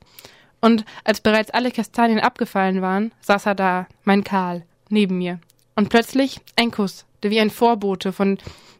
Und 0.60 0.84
als 1.04 1.20
bereits 1.20 1.50
alle 1.50 1.70
Kastanien 1.70 2.20
abgefallen 2.20 2.80
waren, 2.80 3.12
saß 3.20 3.46
er 3.46 3.54
da, 3.54 3.86
mein 4.04 4.24
Karl, 4.24 4.64
neben 4.88 5.18
mir. 5.18 5.38
Und 5.74 5.90
plötzlich 5.90 6.40
ein 6.56 6.70
Kuss, 6.70 7.04
der 7.22 7.30
wie 7.30 7.40
ein 7.40 7.50
Vorbote 7.50 8.12
von 8.12 8.38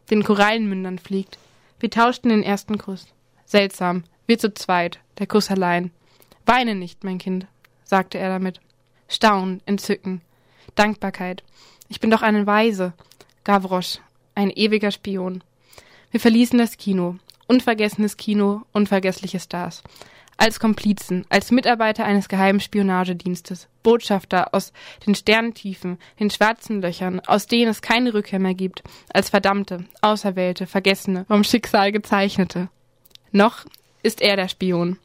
den 0.09 0.23
Korallenmündern 0.23 0.97
fliegt. 0.97 1.37
Wir 1.79 1.91
tauschten 1.91 2.29
den 2.29 2.41
ersten 2.41 2.79
Kuss. 2.79 3.05
Seltsam, 3.45 4.03
wir 4.25 4.39
zu 4.39 4.53
zweit, 4.53 4.99
der 5.19 5.27
Kuss 5.27 5.51
allein. 5.51 5.91
Weine 6.47 6.75
nicht, 6.75 7.03
mein 7.03 7.17
Kind, 7.17 7.45
sagte 7.83 8.17
er 8.17 8.29
damit. 8.29 8.61
Staunen, 9.09 9.61
Entzücken, 9.65 10.21
Dankbarkeit. 10.75 11.43
Ich 11.89 11.99
bin 11.99 12.09
doch 12.09 12.21
eine 12.21 12.47
Weise. 12.47 12.93
Gavroche, 13.43 13.99
ein 14.33 14.49
ewiger 14.49 14.91
Spion. 14.91 15.43
Wir 16.09 16.21
verließen 16.21 16.57
das 16.57 16.77
Kino. 16.77 17.17
Unvergessenes 17.47 18.15
Kino, 18.15 18.61
unvergessliche 18.71 19.41
Stars. 19.41 19.83
Als 20.37 20.61
Komplizen, 20.61 21.25
als 21.27 21.51
Mitarbeiter 21.51 22.05
eines 22.05 22.29
geheimen 22.29 22.61
Spionagedienstes, 22.61 23.67
Botschafter 23.83 24.53
aus 24.53 24.71
den 25.05 25.15
Sternentiefen, 25.15 25.97
den 26.17 26.29
schwarzen 26.29 26.81
Löchern, 26.81 27.19
aus 27.21 27.47
denen 27.47 27.71
es 27.71 27.81
keine 27.81 28.13
Rückkehr 28.13 28.39
mehr 28.39 28.53
gibt, 28.53 28.83
als 29.11 29.29
Verdammte, 29.29 29.83
Auserwählte, 30.01 30.65
Vergessene, 30.65 31.25
vom 31.25 31.43
Schicksal 31.43 31.91
gezeichnete. 31.91 32.69
Noch 33.33 33.65
ist 34.01 34.21
er 34.21 34.37
der 34.37 34.47
Spion 34.47 34.97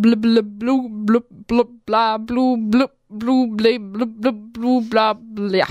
blub 0.00 0.22
blub 0.22 1.06
blub 1.06 1.26
blub 1.46 1.68
bla 1.84 2.18
blub 2.18 2.58
blub 2.70 2.90
blub 3.08 3.56
blub 3.56 4.20
blub 4.20 4.52
blub 4.52 4.90
bla 4.90 5.12
bla. 5.14 5.66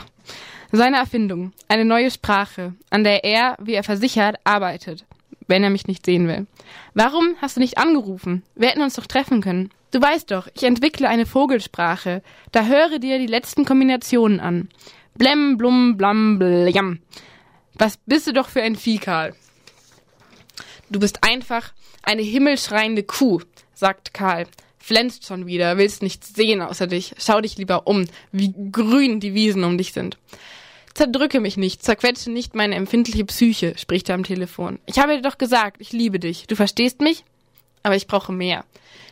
Seine 0.72 0.98
Erfindung, 0.98 1.53
eine 1.69 1.86
neue 1.86 2.12
Sprache, 2.12 2.74
an 2.89 3.05
der 3.05 3.24
er, 3.24 3.55
wie 3.62 3.74
er 3.74 3.84
versichert, 3.84 4.36
arbeitet, 4.43 5.05
wenn 5.48 5.63
er 5.63 5.69
mich 5.69 5.88
nicht 5.88 6.05
sehen 6.05 6.27
will. 6.27 6.46
Warum 6.93 7.36
hast 7.41 7.55
du 7.55 7.62
nicht 7.62 7.77
angerufen? 7.77 8.43
Wir 8.55 8.69
hätten 8.69 8.81
uns 8.81 8.96
doch 8.96 9.07
treffen 9.07 9.41
können. 9.41 9.69
Du 9.91 10.01
weißt 10.01 10.29
doch, 10.29 10.50
ich 10.53 10.63
entwickle 10.63 11.07
eine 11.07 11.25
Vogelsprache. 11.25 12.22
Da 12.51 12.65
höre 12.65 13.00
dir 13.00 13.17
die 13.17 13.27
letzten 13.27 13.63
Kombinationen 13.63 14.41
an. 14.41 14.67
Blem, 15.15 15.57
blum, 15.57 15.96
blam, 15.96 16.38
blam. 16.38 17.00
Was 17.75 17.98
bist 18.05 18.27
du 18.27 18.34
doch 18.34 18.50
für 18.50 18.62
ein 18.62 18.75
Vieh, 18.75 18.98
Karl? 18.98 19.34
Du 20.89 21.00
bist 21.00 21.24
einfach 21.24 21.74
eine 22.03 22.22
himmelschreiende 22.22 23.03
Kuh 23.03 23.41
sagt 23.77 24.13
Karl. 24.13 24.48
Flänzt 24.79 25.25
schon 25.25 25.48
wieder, 25.48 25.77
willst 25.77 26.01
nichts 26.01 26.34
sehen 26.34 26.62
außer 26.62 26.88
dich. 26.88 27.13
Schau 27.17 27.41
dich 27.41 27.58
lieber 27.58 27.88
um, 27.88 28.06
wie 28.32 28.53
grün 28.72 29.20
die 29.20 29.34
Wiesen 29.34 29.63
um 29.63 29.77
dich 29.77 29.94
sind. 29.94 30.17
Zerdrücke 30.94 31.39
mich 31.39 31.58
nicht, 31.58 31.84
zerquetsche 31.84 32.32
nicht 32.32 32.56
meine 32.56 32.75
empfindliche 32.75 33.25
Psyche, 33.25 33.77
spricht 33.77 34.10
er 34.10 34.15
am 34.15 34.24
Telefon. 34.24 34.79
Ich 34.86 34.98
habe 34.98 35.15
dir 35.15 35.22
doch 35.22 35.38
gesagt, 35.38 35.77
ich 35.79 35.91
liebe 35.91 36.20
dich. 36.20 36.48
Du 36.48 36.56
verstehst 36.56 37.01
mich? 37.01 37.24
Aber 37.84 37.96
ich 37.96 38.08
brauche 38.08 38.32
mehr. 38.32 38.65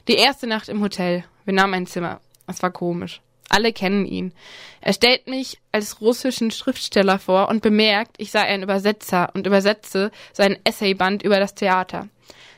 Die 0.08 0.16
erste 0.16 0.48
Nacht 0.48 0.70
im 0.70 0.82
Hotel. 0.82 1.26
Wir 1.44 1.54
nahmen 1.54 1.74
ein 1.76 1.88
Zimmer. 1.88 2.22
Es 2.48 2.64
war 2.64 2.72
komisch. 2.72 3.22
Alle 3.50 3.74
kennen 3.74 4.06
ihn. 4.06 4.34
Er 4.82 4.94
stellt 4.94 5.28
mich 5.28 5.60
als 5.72 6.02
russischen 6.02 6.52
Schriftsteller 6.52 7.20
vor 7.20 7.50
und 7.50 7.62
bemerkt, 7.62 8.16
ich 8.18 8.32
sei 8.32 8.42
ein 8.42 8.64
Übersetzer 8.64 9.30
und 9.34 9.48
übersetze 9.48 10.12
sein 10.34 10.58
Essayband 10.64 11.24
über 11.24 11.40
das 11.40 11.56
Theater. 11.56 12.08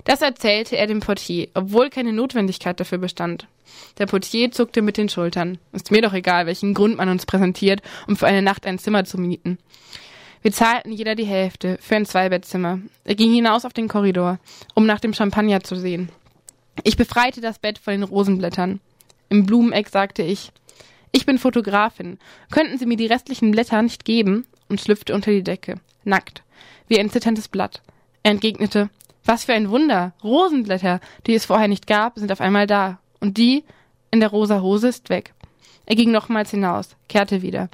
Das 0.03 0.21
erzählte 0.21 0.77
er 0.77 0.87
dem 0.87 1.01
Portier, 1.01 1.49
obwohl 1.53 1.89
keine 1.89 2.13
Notwendigkeit 2.13 2.79
dafür 2.79 2.97
bestand. 2.97 3.47
Der 3.97 4.05
Portier 4.05 4.51
zuckte 4.51 4.81
mit 4.81 4.95
den 4.95 5.09
Schultern. 5.09 5.57
Ist 5.73 5.91
mir 5.91 6.01
doch 6.01 6.13
egal, 6.13 6.45
welchen 6.45 6.73
Grund 6.73 6.95
man 6.95 7.09
uns 7.09 7.25
präsentiert, 7.25 7.81
um 8.07 8.15
für 8.15 8.27
eine 8.27 8.41
Nacht 8.41 8.65
ein 8.65 8.79
Zimmer 8.79 9.03
zu 9.03 9.17
mieten. 9.17 9.57
Wir 10.41 10.51
zahlten 10.53 10.93
jeder 10.93 11.15
die 11.15 11.25
Hälfte 11.25 11.77
für 11.81 11.97
ein 11.97 12.05
Zweibettzimmer. 12.05 12.79
Er 13.03 13.15
ging 13.15 13.33
hinaus 13.33 13.65
auf 13.65 13.73
den 13.73 13.89
Korridor, 13.89 14.39
um 14.75 14.85
nach 14.85 15.01
dem 15.01 15.13
Champagner 15.13 15.61
zu 15.61 15.75
sehen. 15.75 16.09
Ich 16.83 16.95
befreite 16.95 17.41
das 17.41 17.59
Bett 17.59 17.77
von 17.77 17.91
den 17.91 18.03
Rosenblättern. 18.03 18.79
Im 19.29 19.45
Blumeneck 19.45 19.89
sagte 19.89 20.23
ich, 20.23 20.51
ich 21.11 21.25
bin 21.25 21.37
Fotografin. 21.37 22.19
Könnten 22.51 22.77
Sie 22.77 22.85
mir 22.85 22.97
die 22.97 23.07
restlichen 23.07 23.51
Blätter 23.51 23.81
nicht 23.81 24.05
geben? 24.05 24.45
und 24.69 24.81
schlüpfte 24.81 25.13
unter 25.13 25.31
die 25.31 25.43
Decke, 25.43 25.79
nackt, 26.03 26.43
wie 26.87 26.99
ein 26.99 27.09
zitterndes 27.09 27.47
Blatt. 27.47 27.81
Er 28.23 28.31
entgegnete, 28.31 28.89
was 29.25 29.45
für 29.45 29.53
ein 29.53 29.69
Wunder. 29.69 30.13
Rosenblätter, 30.23 30.99
die 31.25 31.33
es 31.33 31.45
vorher 31.45 31.67
nicht 31.67 31.87
gab, 31.87 32.17
sind 32.17 32.31
auf 32.31 32.41
einmal 32.41 32.67
da. 32.67 32.99
Und 33.19 33.37
die 33.37 33.63
in 34.11 34.19
der 34.19 34.29
rosa 34.29 34.61
Hose 34.61 34.87
ist 34.87 35.09
weg. 35.09 35.33
Er 35.85 35.95
ging 35.95 36.11
nochmals 36.11 36.51
hinaus, 36.51 36.95
kehrte 37.07 37.41
wieder. 37.41 37.69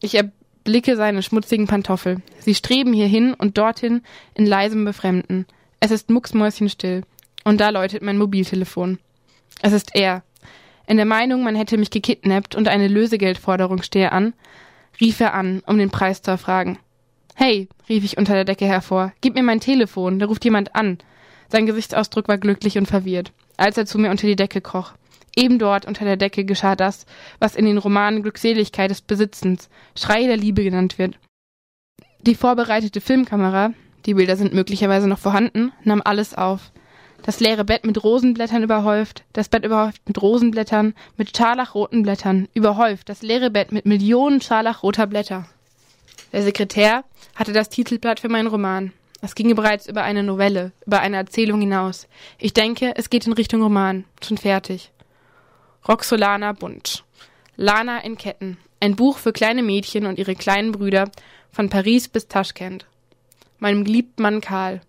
Ich 0.00 0.14
erblicke 0.14 0.96
seine 0.96 1.22
schmutzigen 1.22 1.66
Pantoffel. 1.66 2.22
Sie 2.38 2.54
streben 2.54 2.92
hierhin 2.92 3.34
und 3.34 3.58
dorthin 3.58 4.02
in 4.34 4.46
leisem 4.46 4.84
Befremden. 4.84 5.46
Es 5.80 5.90
ist 5.90 6.10
mucksmäuschenstill. 6.10 7.02
Und 7.44 7.60
da 7.60 7.70
läutet 7.70 8.02
mein 8.02 8.18
Mobiltelefon. 8.18 8.98
Es 9.62 9.72
ist 9.72 9.94
er. 9.94 10.22
In 10.90 10.96
der 10.96 11.06
Meinung, 11.06 11.44
man 11.44 11.54
hätte 11.54 11.78
mich 11.78 11.92
gekidnappt 11.92 12.56
und 12.56 12.66
eine 12.66 12.88
Lösegeldforderung 12.88 13.80
stehe 13.80 14.10
an, 14.10 14.34
rief 15.00 15.20
er 15.20 15.34
an, 15.34 15.62
um 15.64 15.78
den 15.78 15.90
Preis 15.90 16.20
zu 16.20 16.32
erfragen. 16.32 16.80
Hey, 17.36 17.68
rief 17.88 18.02
ich 18.02 18.18
unter 18.18 18.34
der 18.34 18.44
Decke 18.44 18.66
hervor, 18.66 19.12
gib 19.20 19.36
mir 19.36 19.44
mein 19.44 19.60
Telefon, 19.60 20.18
da 20.18 20.26
ruft 20.26 20.44
jemand 20.44 20.74
an. 20.74 20.98
Sein 21.48 21.66
Gesichtsausdruck 21.66 22.26
war 22.26 22.38
glücklich 22.38 22.76
und 22.76 22.86
verwirrt, 22.86 23.30
als 23.56 23.78
er 23.78 23.86
zu 23.86 24.00
mir 24.00 24.10
unter 24.10 24.26
die 24.26 24.34
Decke 24.34 24.60
kroch. 24.60 24.94
Eben 25.36 25.60
dort 25.60 25.86
unter 25.86 26.04
der 26.04 26.16
Decke 26.16 26.44
geschah 26.44 26.74
das, 26.74 27.06
was 27.38 27.54
in 27.54 27.66
den 27.66 27.78
Romanen 27.78 28.24
Glückseligkeit 28.24 28.90
des 28.90 29.00
Besitzens, 29.00 29.68
Schrei 29.96 30.26
der 30.26 30.38
Liebe 30.38 30.64
genannt 30.64 30.98
wird. 30.98 31.20
Die 32.22 32.34
vorbereitete 32.34 33.00
Filmkamera, 33.00 33.74
die 34.06 34.14
Bilder 34.14 34.34
sind 34.34 34.54
möglicherweise 34.54 35.06
noch 35.06 35.20
vorhanden, 35.20 35.70
nahm 35.84 36.02
alles 36.04 36.34
auf. 36.34 36.72
Das 37.22 37.38
leere 37.38 37.64
Bett 37.64 37.84
mit 37.84 38.02
Rosenblättern 38.02 38.62
überhäuft, 38.62 39.24
das 39.32 39.48
Bett 39.48 39.64
überhäuft 39.64 40.00
mit 40.06 40.20
Rosenblättern, 40.20 40.94
mit 41.16 41.36
scharlachroten 41.36 42.02
Blättern, 42.02 42.48
überhäuft, 42.54 43.08
das 43.08 43.22
leere 43.22 43.50
Bett 43.50 43.72
mit 43.72 43.84
Millionen 43.84 44.40
scharlachroter 44.40 45.06
Blätter. 45.06 45.46
Der 46.32 46.42
Sekretär 46.42 47.04
hatte 47.34 47.52
das 47.52 47.68
Titelblatt 47.68 48.20
für 48.20 48.28
meinen 48.28 48.46
Roman. 48.46 48.92
Es 49.20 49.34
ginge 49.34 49.54
bereits 49.54 49.86
über 49.86 50.02
eine 50.02 50.22
Novelle, 50.22 50.72
über 50.86 51.00
eine 51.00 51.16
Erzählung 51.16 51.60
hinaus. 51.60 52.08
Ich 52.38 52.54
denke, 52.54 52.94
es 52.96 53.10
geht 53.10 53.26
in 53.26 53.34
Richtung 53.34 53.62
Roman. 53.62 54.04
Schon 54.24 54.38
fertig. 54.38 54.90
Roxolana 55.86 56.52
Bunt. 56.52 57.04
Lana 57.56 57.98
in 58.02 58.16
Ketten. 58.16 58.56
Ein 58.80 58.96
Buch 58.96 59.18
für 59.18 59.32
kleine 59.32 59.62
Mädchen 59.62 60.06
und 60.06 60.18
ihre 60.18 60.34
kleinen 60.34 60.72
Brüder 60.72 61.10
von 61.52 61.68
Paris 61.68 62.08
bis 62.08 62.28
Taschkent. 62.28 62.86
Meinem 63.58 63.84
geliebten 63.84 64.22
Mann 64.22 64.40
Karl. 64.40 64.80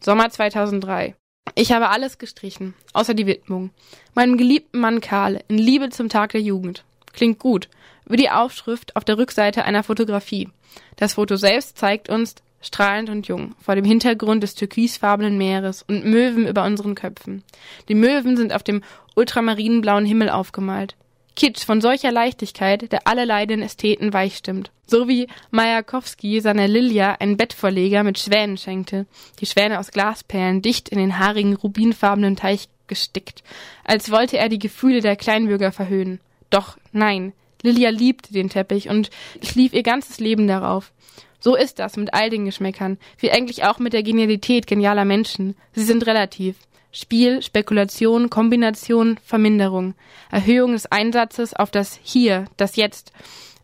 Sommer 0.00 0.30
2003. 0.30 1.14
Ich 1.54 1.72
habe 1.72 1.88
alles 1.88 2.18
gestrichen, 2.18 2.74
außer 2.92 3.14
die 3.14 3.26
Widmung. 3.26 3.70
Meinem 4.14 4.36
geliebten 4.36 4.80
Mann 4.80 5.00
Karl, 5.00 5.42
in 5.48 5.58
Liebe 5.58 5.88
zum 5.90 6.08
Tag 6.08 6.32
der 6.32 6.40
Jugend. 6.40 6.84
Klingt 7.12 7.38
gut. 7.38 7.68
Wie 8.04 8.16
die 8.16 8.30
Aufschrift 8.30 8.94
auf 8.94 9.04
der 9.04 9.18
Rückseite 9.18 9.64
einer 9.64 9.82
Fotografie. 9.82 10.48
Das 10.96 11.14
Foto 11.14 11.36
selbst 11.36 11.78
zeigt 11.78 12.08
uns, 12.08 12.36
strahlend 12.60 13.10
und 13.10 13.26
jung, 13.28 13.54
vor 13.60 13.74
dem 13.74 13.84
Hintergrund 13.84 14.42
des 14.42 14.54
türkisfarbenen 14.54 15.38
Meeres 15.38 15.82
und 15.82 16.04
Möwen 16.04 16.46
über 16.46 16.64
unseren 16.64 16.94
Köpfen. 16.94 17.42
Die 17.88 17.94
Möwen 17.94 18.36
sind 18.36 18.52
auf 18.52 18.62
dem 18.62 18.82
ultramarinenblauen 19.14 20.04
Himmel 20.04 20.30
aufgemalt. 20.30 20.94
Kitsch 21.36 21.64
von 21.64 21.80
solcher 21.80 22.10
Leichtigkeit, 22.10 22.90
der 22.90 23.06
alle 23.06 23.24
leidenden 23.24 23.66
Ästheten 23.66 24.12
weich 24.12 24.36
stimmt. 24.36 24.70
So 24.86 25.06
wie 25.06 25.28
Majakowski 25.50 26.40
seiner 26.40 26.66
Lilia 26.66 27.12
einen 27.20 27.36
Bettvorleger 27.36 28.02
mit 28.02 28.18
Schwänen 28.18 28.56
schenkte, 28.56 29.06
die 29.40 29.46
Schwäne 29.46 29.78
aus 29.78 29.90
Glasperlen 29.90 30.62
dicht 30.62 30.88
in 30.88 30.98
den 30.98 31.18
haarigen, 31.18 31.54
rubinfarbenen 31.54 32.36
Teich 32.36 32.68
gestickt, 32.86 33.42
als 33.84 34.10
wollte 34.10 34.38
er 34.38 34.48
die 34.48 34.58
Gefühle 34.58 35.00
der 35.00 35.16
Kleinbürger 35.16 35.72
verhöhnen. 35.72 36.20
Doch 36.50 36.78
nein, 36.92 37.32
Lilia 37.62 37.90
liebte 37.90 38.32
den 38.32 38.48
Teppich 38.48 38.88
und 38.88 39.10
schlief 39.42 39.72
ihr 39.72 39.82
ganzes 39.82 40.20
Leben 40.20 40.46
darauf. 40.46 40.92
So 41.40 41.54
ist 41.54 41.78
das 41.78 41.96
mit 41.96 42.14
all 42.14 42.30
den 42.30 42.44
Geschmäckern, 42.44 42.98
wie 43.18 43.30
eigentlich 43.30 43.64
auch 43.64 43.78
mit 43.78 43.92
der 43.92 44.02
Genialität 44.02 44.66
genialer 44.66 45.04
Menschen. 45.04 45.54
Sie 45.74 45.84
sind 45.84 46.06
relativ. 46.06 46.56
Spiel, 46.96 47.42
Spekulation, 47.42 48.30
Kombination, 48.30 49.18
Verminderung, 49.22 49.94
Erhöhung 50.30 50.72
des 50.72 50.86
Einsatzes 50.86 51.52
auf 51.52 51.70
das 51.70 52.00
Hier, 52.02 52.46
das 52.56 52.76
Jetzt. 52.76 53.12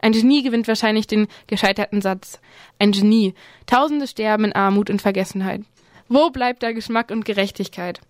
Ein 0.02 0.12
Genie 0.12 0.42
gewinnt 0.42 0.68
wahrscheinlich 0.68 1.06
den 1.06 1.28
gescheiterten 1.46 2.02
Satz. 2.02 2.42
Ein 2.78 2.92
Genie. 2.92 3.32
Tausende 3.64 4.06
sterben 4.06 4.44
in 4.44 4.52
Armut 4.52 4.90
und 4.90 5.00
Vergessenheit. 5.00 5.62
Wo 6.08 6.28
bleibt 6.28 6.62
da 6.62 6.72
Geschmack 6.72 7.10
und 7.10 7.24
Gerechtigkeit? 7.24 8.00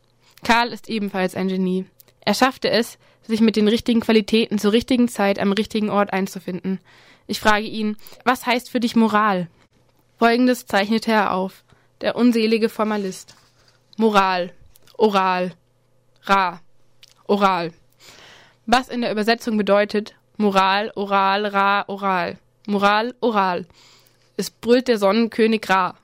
Karl 0.42 0.72
ist 0.72 0.88
ebenfalls 0.88 1.36
ein 1.36 1.46
Genie. 1.46 1.84
Er 2.22 2.34
schaffte 2.34 2.68
es, 2.70 2.98
sich 3.22 3.40
mit 3.40 3.54
den 3.54 3.68
richtigen 3.68 4.00
Qualitäten 4.00 4.58
zur 4.58 4.72
richtigen 4.72 5.06
Zeit 5.06 5.38
am 5.38 5.52
richtigen 5.52 5.88
Ort 5.88 6.12
einzufinden. 6.12 6.80
Ich 7.28 7.38
frage 7.38 7.66
ihn, 7.66 7.96
was 8.24 8.44
heißt 8.44 8.68
für 8.68 8.80
dich 8.80 8.96
Moral? 8.96 9.46
Folgendes 10.18 10.66
zeichnete 10.66 11.12
er 11.12 11.32
auf. 11.32 11.62
Der 12.00 12.16
unselige 12.16 12.68
Formalist. 12.68 13.36
Moral. 13.96 14.52
Oral. 14.96 15.52
Ra. 16.24 16.60
Oral. 17.26 17.72
Was 18.66 18.88
in 18.88 19.00
der 19.00 19.10
Übersetzung 19.10 19.56
bedeutet 19.56 20.14
Moral, 20.36 20.92
Oral, 20.94 21.46
Ra, 21.46 21.84
Oral. 21.88 22.38
Moral, 22.66 23.14
Oral. 23.20 23.66
Es 24.36 24.50
brüllt 24.50 24.88
der 24.88 24.98
Sonnenkönig 24.98 25.68
Ra. 25.68 25.96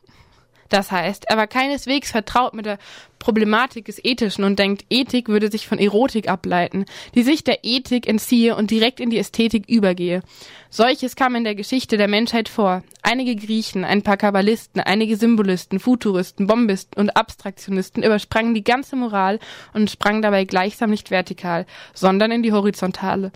Das 0.69 0.91
heißt, 0.91 1.25
er 1.29 1.37
war 1.37 1.47
keineswegs 1.47 2.11
vertraut 2.11 2.53
mit 2.53 2.67
der 2.67 2.79
Problematik 3.19 3.87
des 3.87 4.03
Ethischen 4.05 4.45
und 4.45 4.59
denkt, 4.59 4.85
Ethik 4.91 5.29
würde 5.29 5.51
sich 5.51 5.67
von 5.67 5.79
Erotik 5.79 6.29
ableiten, 6.29 6.85
die 7.15 7.23
sich 7.23 7.43
der 7.43 7.65
Ethik 7.65 8.07
entziehe 8.07 8.55
und 8.55 8.71
direkt 8.71 9.01
in 9.01 9.11
die 9.11 9.19
Ästhetik 9.19 9.69
übergehe. 9.69 10.23
Solches 10.71 11.17
kam 11.17 11.35
in 11.35 11.45
der 11.45 11.55
Geschichte 11.55 11.97
der 11.97 12.09
Menschheit 12.09 12.49
vor. 12.49 12.83
Einige 13.03 13.35
Griechen, 13.35 13.85
ein 13.85 14.03
paar 14.03 14.19
Kabbalisten, 14.19 14.81
einige 14.83 15.17
Symbolisten, 15.17 15.81
Futuristen, 15.81 16.47
Bombisten 16.47 17.01
und 17.01 17.17
Abstraktionisten 17.17 18.03
übersprangen 18.03 18.55
die 18.55 18.65
ganze 18.65 18.95
Moral 18.97 19.41
und 19.73 19.91
sprangen 19.91 20.23
dabei 20.23 20.45
gleichsam 20.45 20.91
nicht 20.91 21.11
vertikal, 21.11 21.67
sondern 21.95 22.31
in 22.31 22.43
die 22.43 22.53
horizontale. 22.53 23.33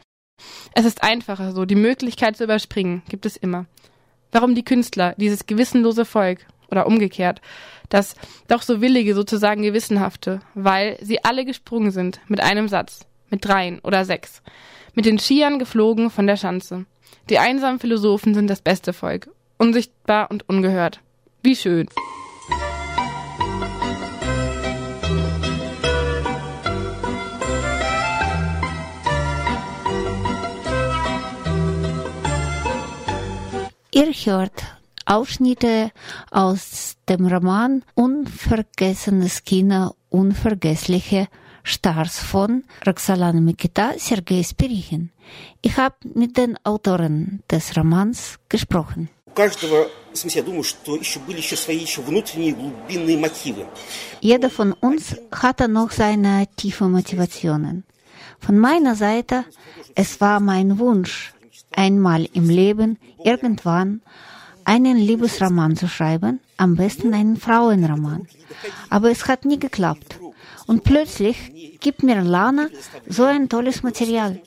Es 0.75 0.85
ist 0.85 1.03
einfacher 1.03 1.53
so, 1.53 1.65
die 1.65 1.77
Möglichkeit 1.77 2.37
zu 2.37 2.45
überspringen 2.45 3.03
gibt 3.09 3.27
es 3.27 3.37
immer. 3.37 3.67
Warum 4.33 4.55
die 4.55 4.65
Künstler, 4.65 5.15
dieses 5.19 5.47
gewissenlose 5.47 6.05
Volk, 6.05 6.47
oder 6.73 6.87
umgekehrt, 6.87 7.41
das 7.89 8.17
doch 8.49 8.63
so 8.63 8.81
willige, 8.81 9.15
sozusagen 9.15 9.63
gewissenhafte, 9.63 10.41
weil 10.55 10.99
sie 11.01 11.23
alle 11.23 11.45
gesprungen 11.45 11.93
sind 11.93 12.21
mit 12.27 12.41
einem 12.41 12.67
Satz, 12.67 13.07
mit 13.31 13.45
dreien 13.45 13.79
oder 13.81 14.05
sechs, 14.05 14.43
mit 14.95 15.05
den 15.05 15.19
Skiern 15.19 15.61
geflogen 15.61 16.11
von 16.11 16.27
der 16.27 16.37
Schanze. 16.37 16.87
Die 17.31 17.39
einsamen 17.39 17.79
Philosophen 17.79 18.35
sind 18.35 18.49
das 18.49 18.63
beste 18.63 18.93
Volk, 18.93 19.29
unsichtbar 19.59 20.31
und 20.31 20.49
ungehört. 20.49 21.01
Wie 21.43 21.55
schön. 21.55 21.87
Ihr 33.95 34.07
hört 34.07 34.82
Ausschnitte 35.07 35.91
aus 36.31 36.97
dem 37.09 37.27
Roman 37.27 37.83
Unvergessenes 37.95 39.45
Kino, 39.45 39.95
unvergessliche 40.11 41.29
Stars 41.65 42.19
von 42.19 42.65
Roxalana 42.87 43.41
Mikita, 43.41 43.93
Sergei 43.99 44.43
Spirichin. 44.43 45.11
Ich 45.61 45.77
habe 45.77 45.97
mit 46.15 46.37
den 46.37 46.59
Autoren 46.65 47.43
des 47.51 47.77
Romans 47.77 48.39
gesprochen. 48.49 49.09
Jeder 54.21 54.51
von 54.51 54.73
uns 54.73 55.17
hatte 55.31 55.69
noch 55.69 55.91
seine 55.91 56.47
tiefen 56.57 56.93
Motivationen. 56.93 57.85
Von 58.39 58.59
meiner 58.59 58.95
Seite, 58.97 59.45
es 59.95 60.21
war 60.21 60.41
mein 60.41 60.79
Wunsch, 60.79 61.33
einmal 61.71 62.29
im 62.35 62.51
Leben, 62.51 62.99
irgendwann, 63.25 64.03
einen 64.73 64.97
Liebesroman 64.97 65.77
zu 65.77 65.87
schreiben, 65.87 66.41
am 66.57 66.77
besten 66.77 67.13
einen 67.13 67.37
Frauenroman. 67.37 68.27
Aber 68.89 69.11
es 69.11 69.29
hat 69.29 69.45
nie 69.45 69.59
geklappt. 69.59 70.19
Und 70.67 70.85
plötzlich 70.85 71.37
gibt 71.81 72.03
mir 72.03 72.23
Lana 72.23 72.69
so 73.07 73.25
ein 73.25 73.49
tolles 73.49 73.83
Material. 73.83 74.41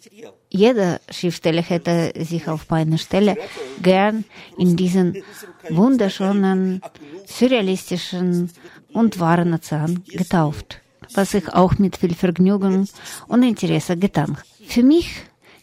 Jeder 0.50 1.00
Schriftsteller 1.12 1.62
hätte 1.62 1.96
sich 2.32 2.48
auf 2.48 2.70
meiner 2.70 2.98
Stelle 2.98 3.38
gern 3.84 4.24
in 4.58 4.76
diesen 4.76 5.22
wunderschönen, 5.70 6.82
surrealistischen 7.28 8.50
und 8.94 9.20
wahren 9.20 9.54
Ozean 9.54 10.04
getauft, 10.08 10.82
was 11.14 11.34
ich 11.36 11.48
auch 11.50 11.74
mit 11.78 11.98
viel 11.98 12.16
Vergnügen 12.16 12.90
und 13.28 13.44
Interesse 13.44 13.96
getan. 13.98 14.38
Für 14.66 14.84
mich, 14.84 15.08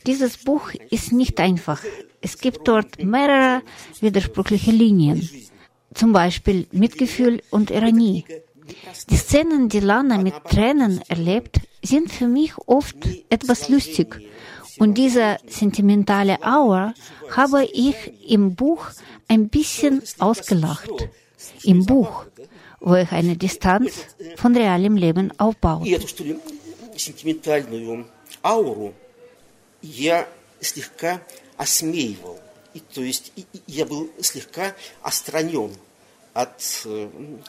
dieses 0.07 0.37
Buch 0.37 0.67
ist 0.91 1.11
nicht 1.13 1.41
einfach. 1.41 1.81
Es 2.22 2.38
gibt 2.38 2.68
dort 2.68 3.04
mehrere 3.04 3.62
widersprüchliche 4.02 4.72
Linien, 4.72 5.30
zum 5.94 6.14
Beispiel 6.14 6.68
Mitgefühl 6.72 7.42
und 7.52 7.72
Ironie. 7.72 8.26
Die 9.10 9.16
Szenen, 9.16 9.70
die 9.70 9.80
Lana 9.80 10.18
mit 10.18 10.36
Tränen 10.44 11.02
erlebt, 11.08 11.60
sind 11.82 12.12
für 12.12 12.28
mich 12.28 12.58
oft 12.66 12.98
etwas 13.30 13.70
lustig. 13.70 14.20
Und 14.80 14.98
diese 14.98 15.38
sentimentale 15.48 16.38
Aura 16.44 16.94
habe 17.32 17.66
ich 17.66 17.96
im 18.30 18.56
Buch 18.56 18.88
ein 19.28 19.50
bisschen 19.50 20.04
ausgelacht. 20.20 20.92
Im 21.64 21.86
Buch, 21.86 22.26
wo 22.80 22.96
ich 22.96 23.12
eine 23.12 23.38
Distanz 23.38 23.94
von 24.36 24.56
realem 24.56 24.98
Leben 24.98 25.32
aufbaue. 25.40 25.86
слегка 30.62 31.22
осмеивал. 31.57 32.39
И, 32.75 32.81
то 32.81 33.03
есть 33.03 33.33
и, 33.37 33.47
и 33.53 33.63
я 33.67 33.85
был 33.85 34.11
слегка 34.21 34.75
отстранен 35.03 35.77
от, 36.35 36.87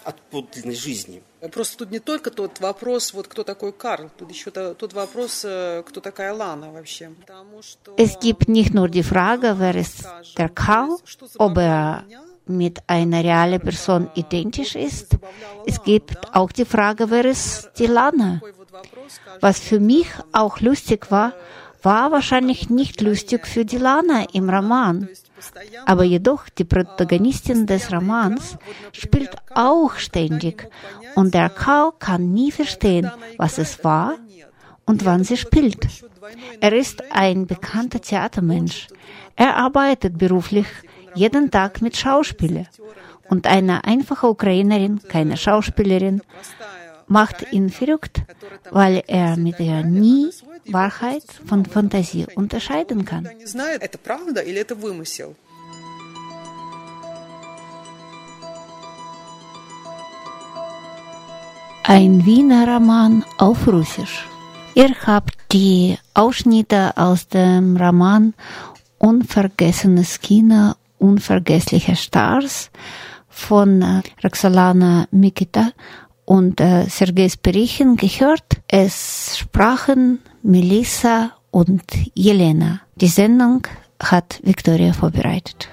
от 0.03 0.21
подлинной 0.29 0.75
жизни. 0.75 1.23
Просто 1.51 1.77
тут 1.77 1.91
не 1.91 1.99
только 1.99 2.31
тот 2.31 2.59
вопрос, 2.59 3.13
вот 3.13 3.27
кто 3.27 3.43
такой 3.43 3.71
Карл, 3.71 4.09
тут 4.17 4.29
еще 4.31 4.51
тот 4.51 4.93
вопрос, 4.93 5.39
кто 5.39 6.01
такая 6.01 6.33
Лана 6.33 6.71
вообще. 6.71 7.11
Es 7.97 8.17
gibt 8.19 8.47
nicht 8.47 8.73
nur 8.73 8.89
die 8.89 9.03
Frage, 9.03 9.55
wer 9.59 9.75
ist 9.75 10.05
der 10.37 10.49
Karl, 10.49 10.97
ob 11.37 11.57
er 11.57 12.05
mit 12.45 12.79
einer 12.87 13.23
realen 13.23 13.61
Person 13.61 14.09
identisch 14.15 14.75
ist. 14.75 15.15
Es 15.65 15.81
gibt 15.83 16.17
auch 16.33 16.51
die 16.51 16.65
Frage, 16.65 17.09
wer 17.09 17.25
ist 17.25 17.71
die 17.77 17.87
Lana. 17.87 18.41
Was 19.39 19.59
für 19.59 19.79
mich 19.79 20.07
auch 20.33 20.59
lustig 20.59 21.09
war, 21.09 21.33
war 21.83 22.11
wahrscheinlich 22.11 22.69
nicht 22.69 23.01
lustig 23.01 23.45
für 23.45 23.65
die 23.65 23.77
Lana 23.77 24.25
im 24.33 24.49
Roman. 24.49 25.07
Aber 25.85 26.03
jedoch 26.03 26.47
die 26.49 26.63
Protagonistin 26.63 27.65
des 27.65 27.91
Romans 27.91 28.57
spielt 28.93 29.35
auch 29.53 29.95
ständig 29.95 30.69
und 31.15 31.33
der 31.33 31.49
Karl 31.49 31.91
kann 31.99 32.33
nie 32.33 32.51
verstehen, 32.51 33.11
was 33.37 33.57
es 33.57 33.83
war 33.83 34.15
und 34.85 35.05
wann 35.05 35.23
sie 35.23 35.37
spielt. 35.37 35.87
Er 36.61 36.73
ist 36.73 37.03
ein 37.11 37.45
bekannter 37.45 38.01
Theatermensch. 38.01 38.87
Er 39.35 39.57
arbeitet 39.57 40.17
beruflich 40.17 40.67
jeden 41.15 41.51
Tag 41.51 41.81
mit 41.81 41.97
Schauspielern. 41.97 42.67
Und 43.29 43.47
eine 43.47 43.83
einfache 43.85 44.27
Ukrainerin, 44.27 44.99
keine 45.07 45.37
Schauspielerin, 45.37 46.21
macht 47.07 47.51
ihn 47.51 47.69
verrückt, 47.69 48.21
weil 48.71 49.03
er 49.07 49.37
mit 49.37 49.59
ihr 49.59 49.83
nie 49.83 50.29
Wahrheit 50.65 51.23
von 51.45 51.65
Fantasie 51.65 52.25
unterscheiden 52.35 53.05
kann. 53.05 53.27
Ein 61.85 62.25
Wiener 62.25 62.67
Roman 62.67 63.25
auf 63.37 63.67
Russisch. 63.67 64.25
Ihr 64.73 64.95
habt 65.05 65.35
die 65.51 65.97
Ausschnitte 66.13 66.97
aus 66.97 67.27
dem 67.27 67.77
Roman 67.77 68.33
Unvergessenes 68.97 70.21
Kino, 70.21 70.75
unvergessliche 70.97 71.95
Stars 71.97 72.71
von 73.27 74.01
Roxalana 74.23 75.07
Mikita 75.11 75.71
und 76.25 76.59
äh, 76.61 76.85
Sergei 76.89 77.29
Spirichin 77.29 77.95
gehört. 77.97 78.43
Es 78.67 79.37
sprachen 79.37 80.19
Melissa 80.41 81.31
und 81.51 81.83
Jelena. 82.13 82.81
Die 82.95 83.07
Sendung 83.07 83.67
hat 84.01 84.39
Victoria 84.43 84.93
vorbereitet. 84.93 85.69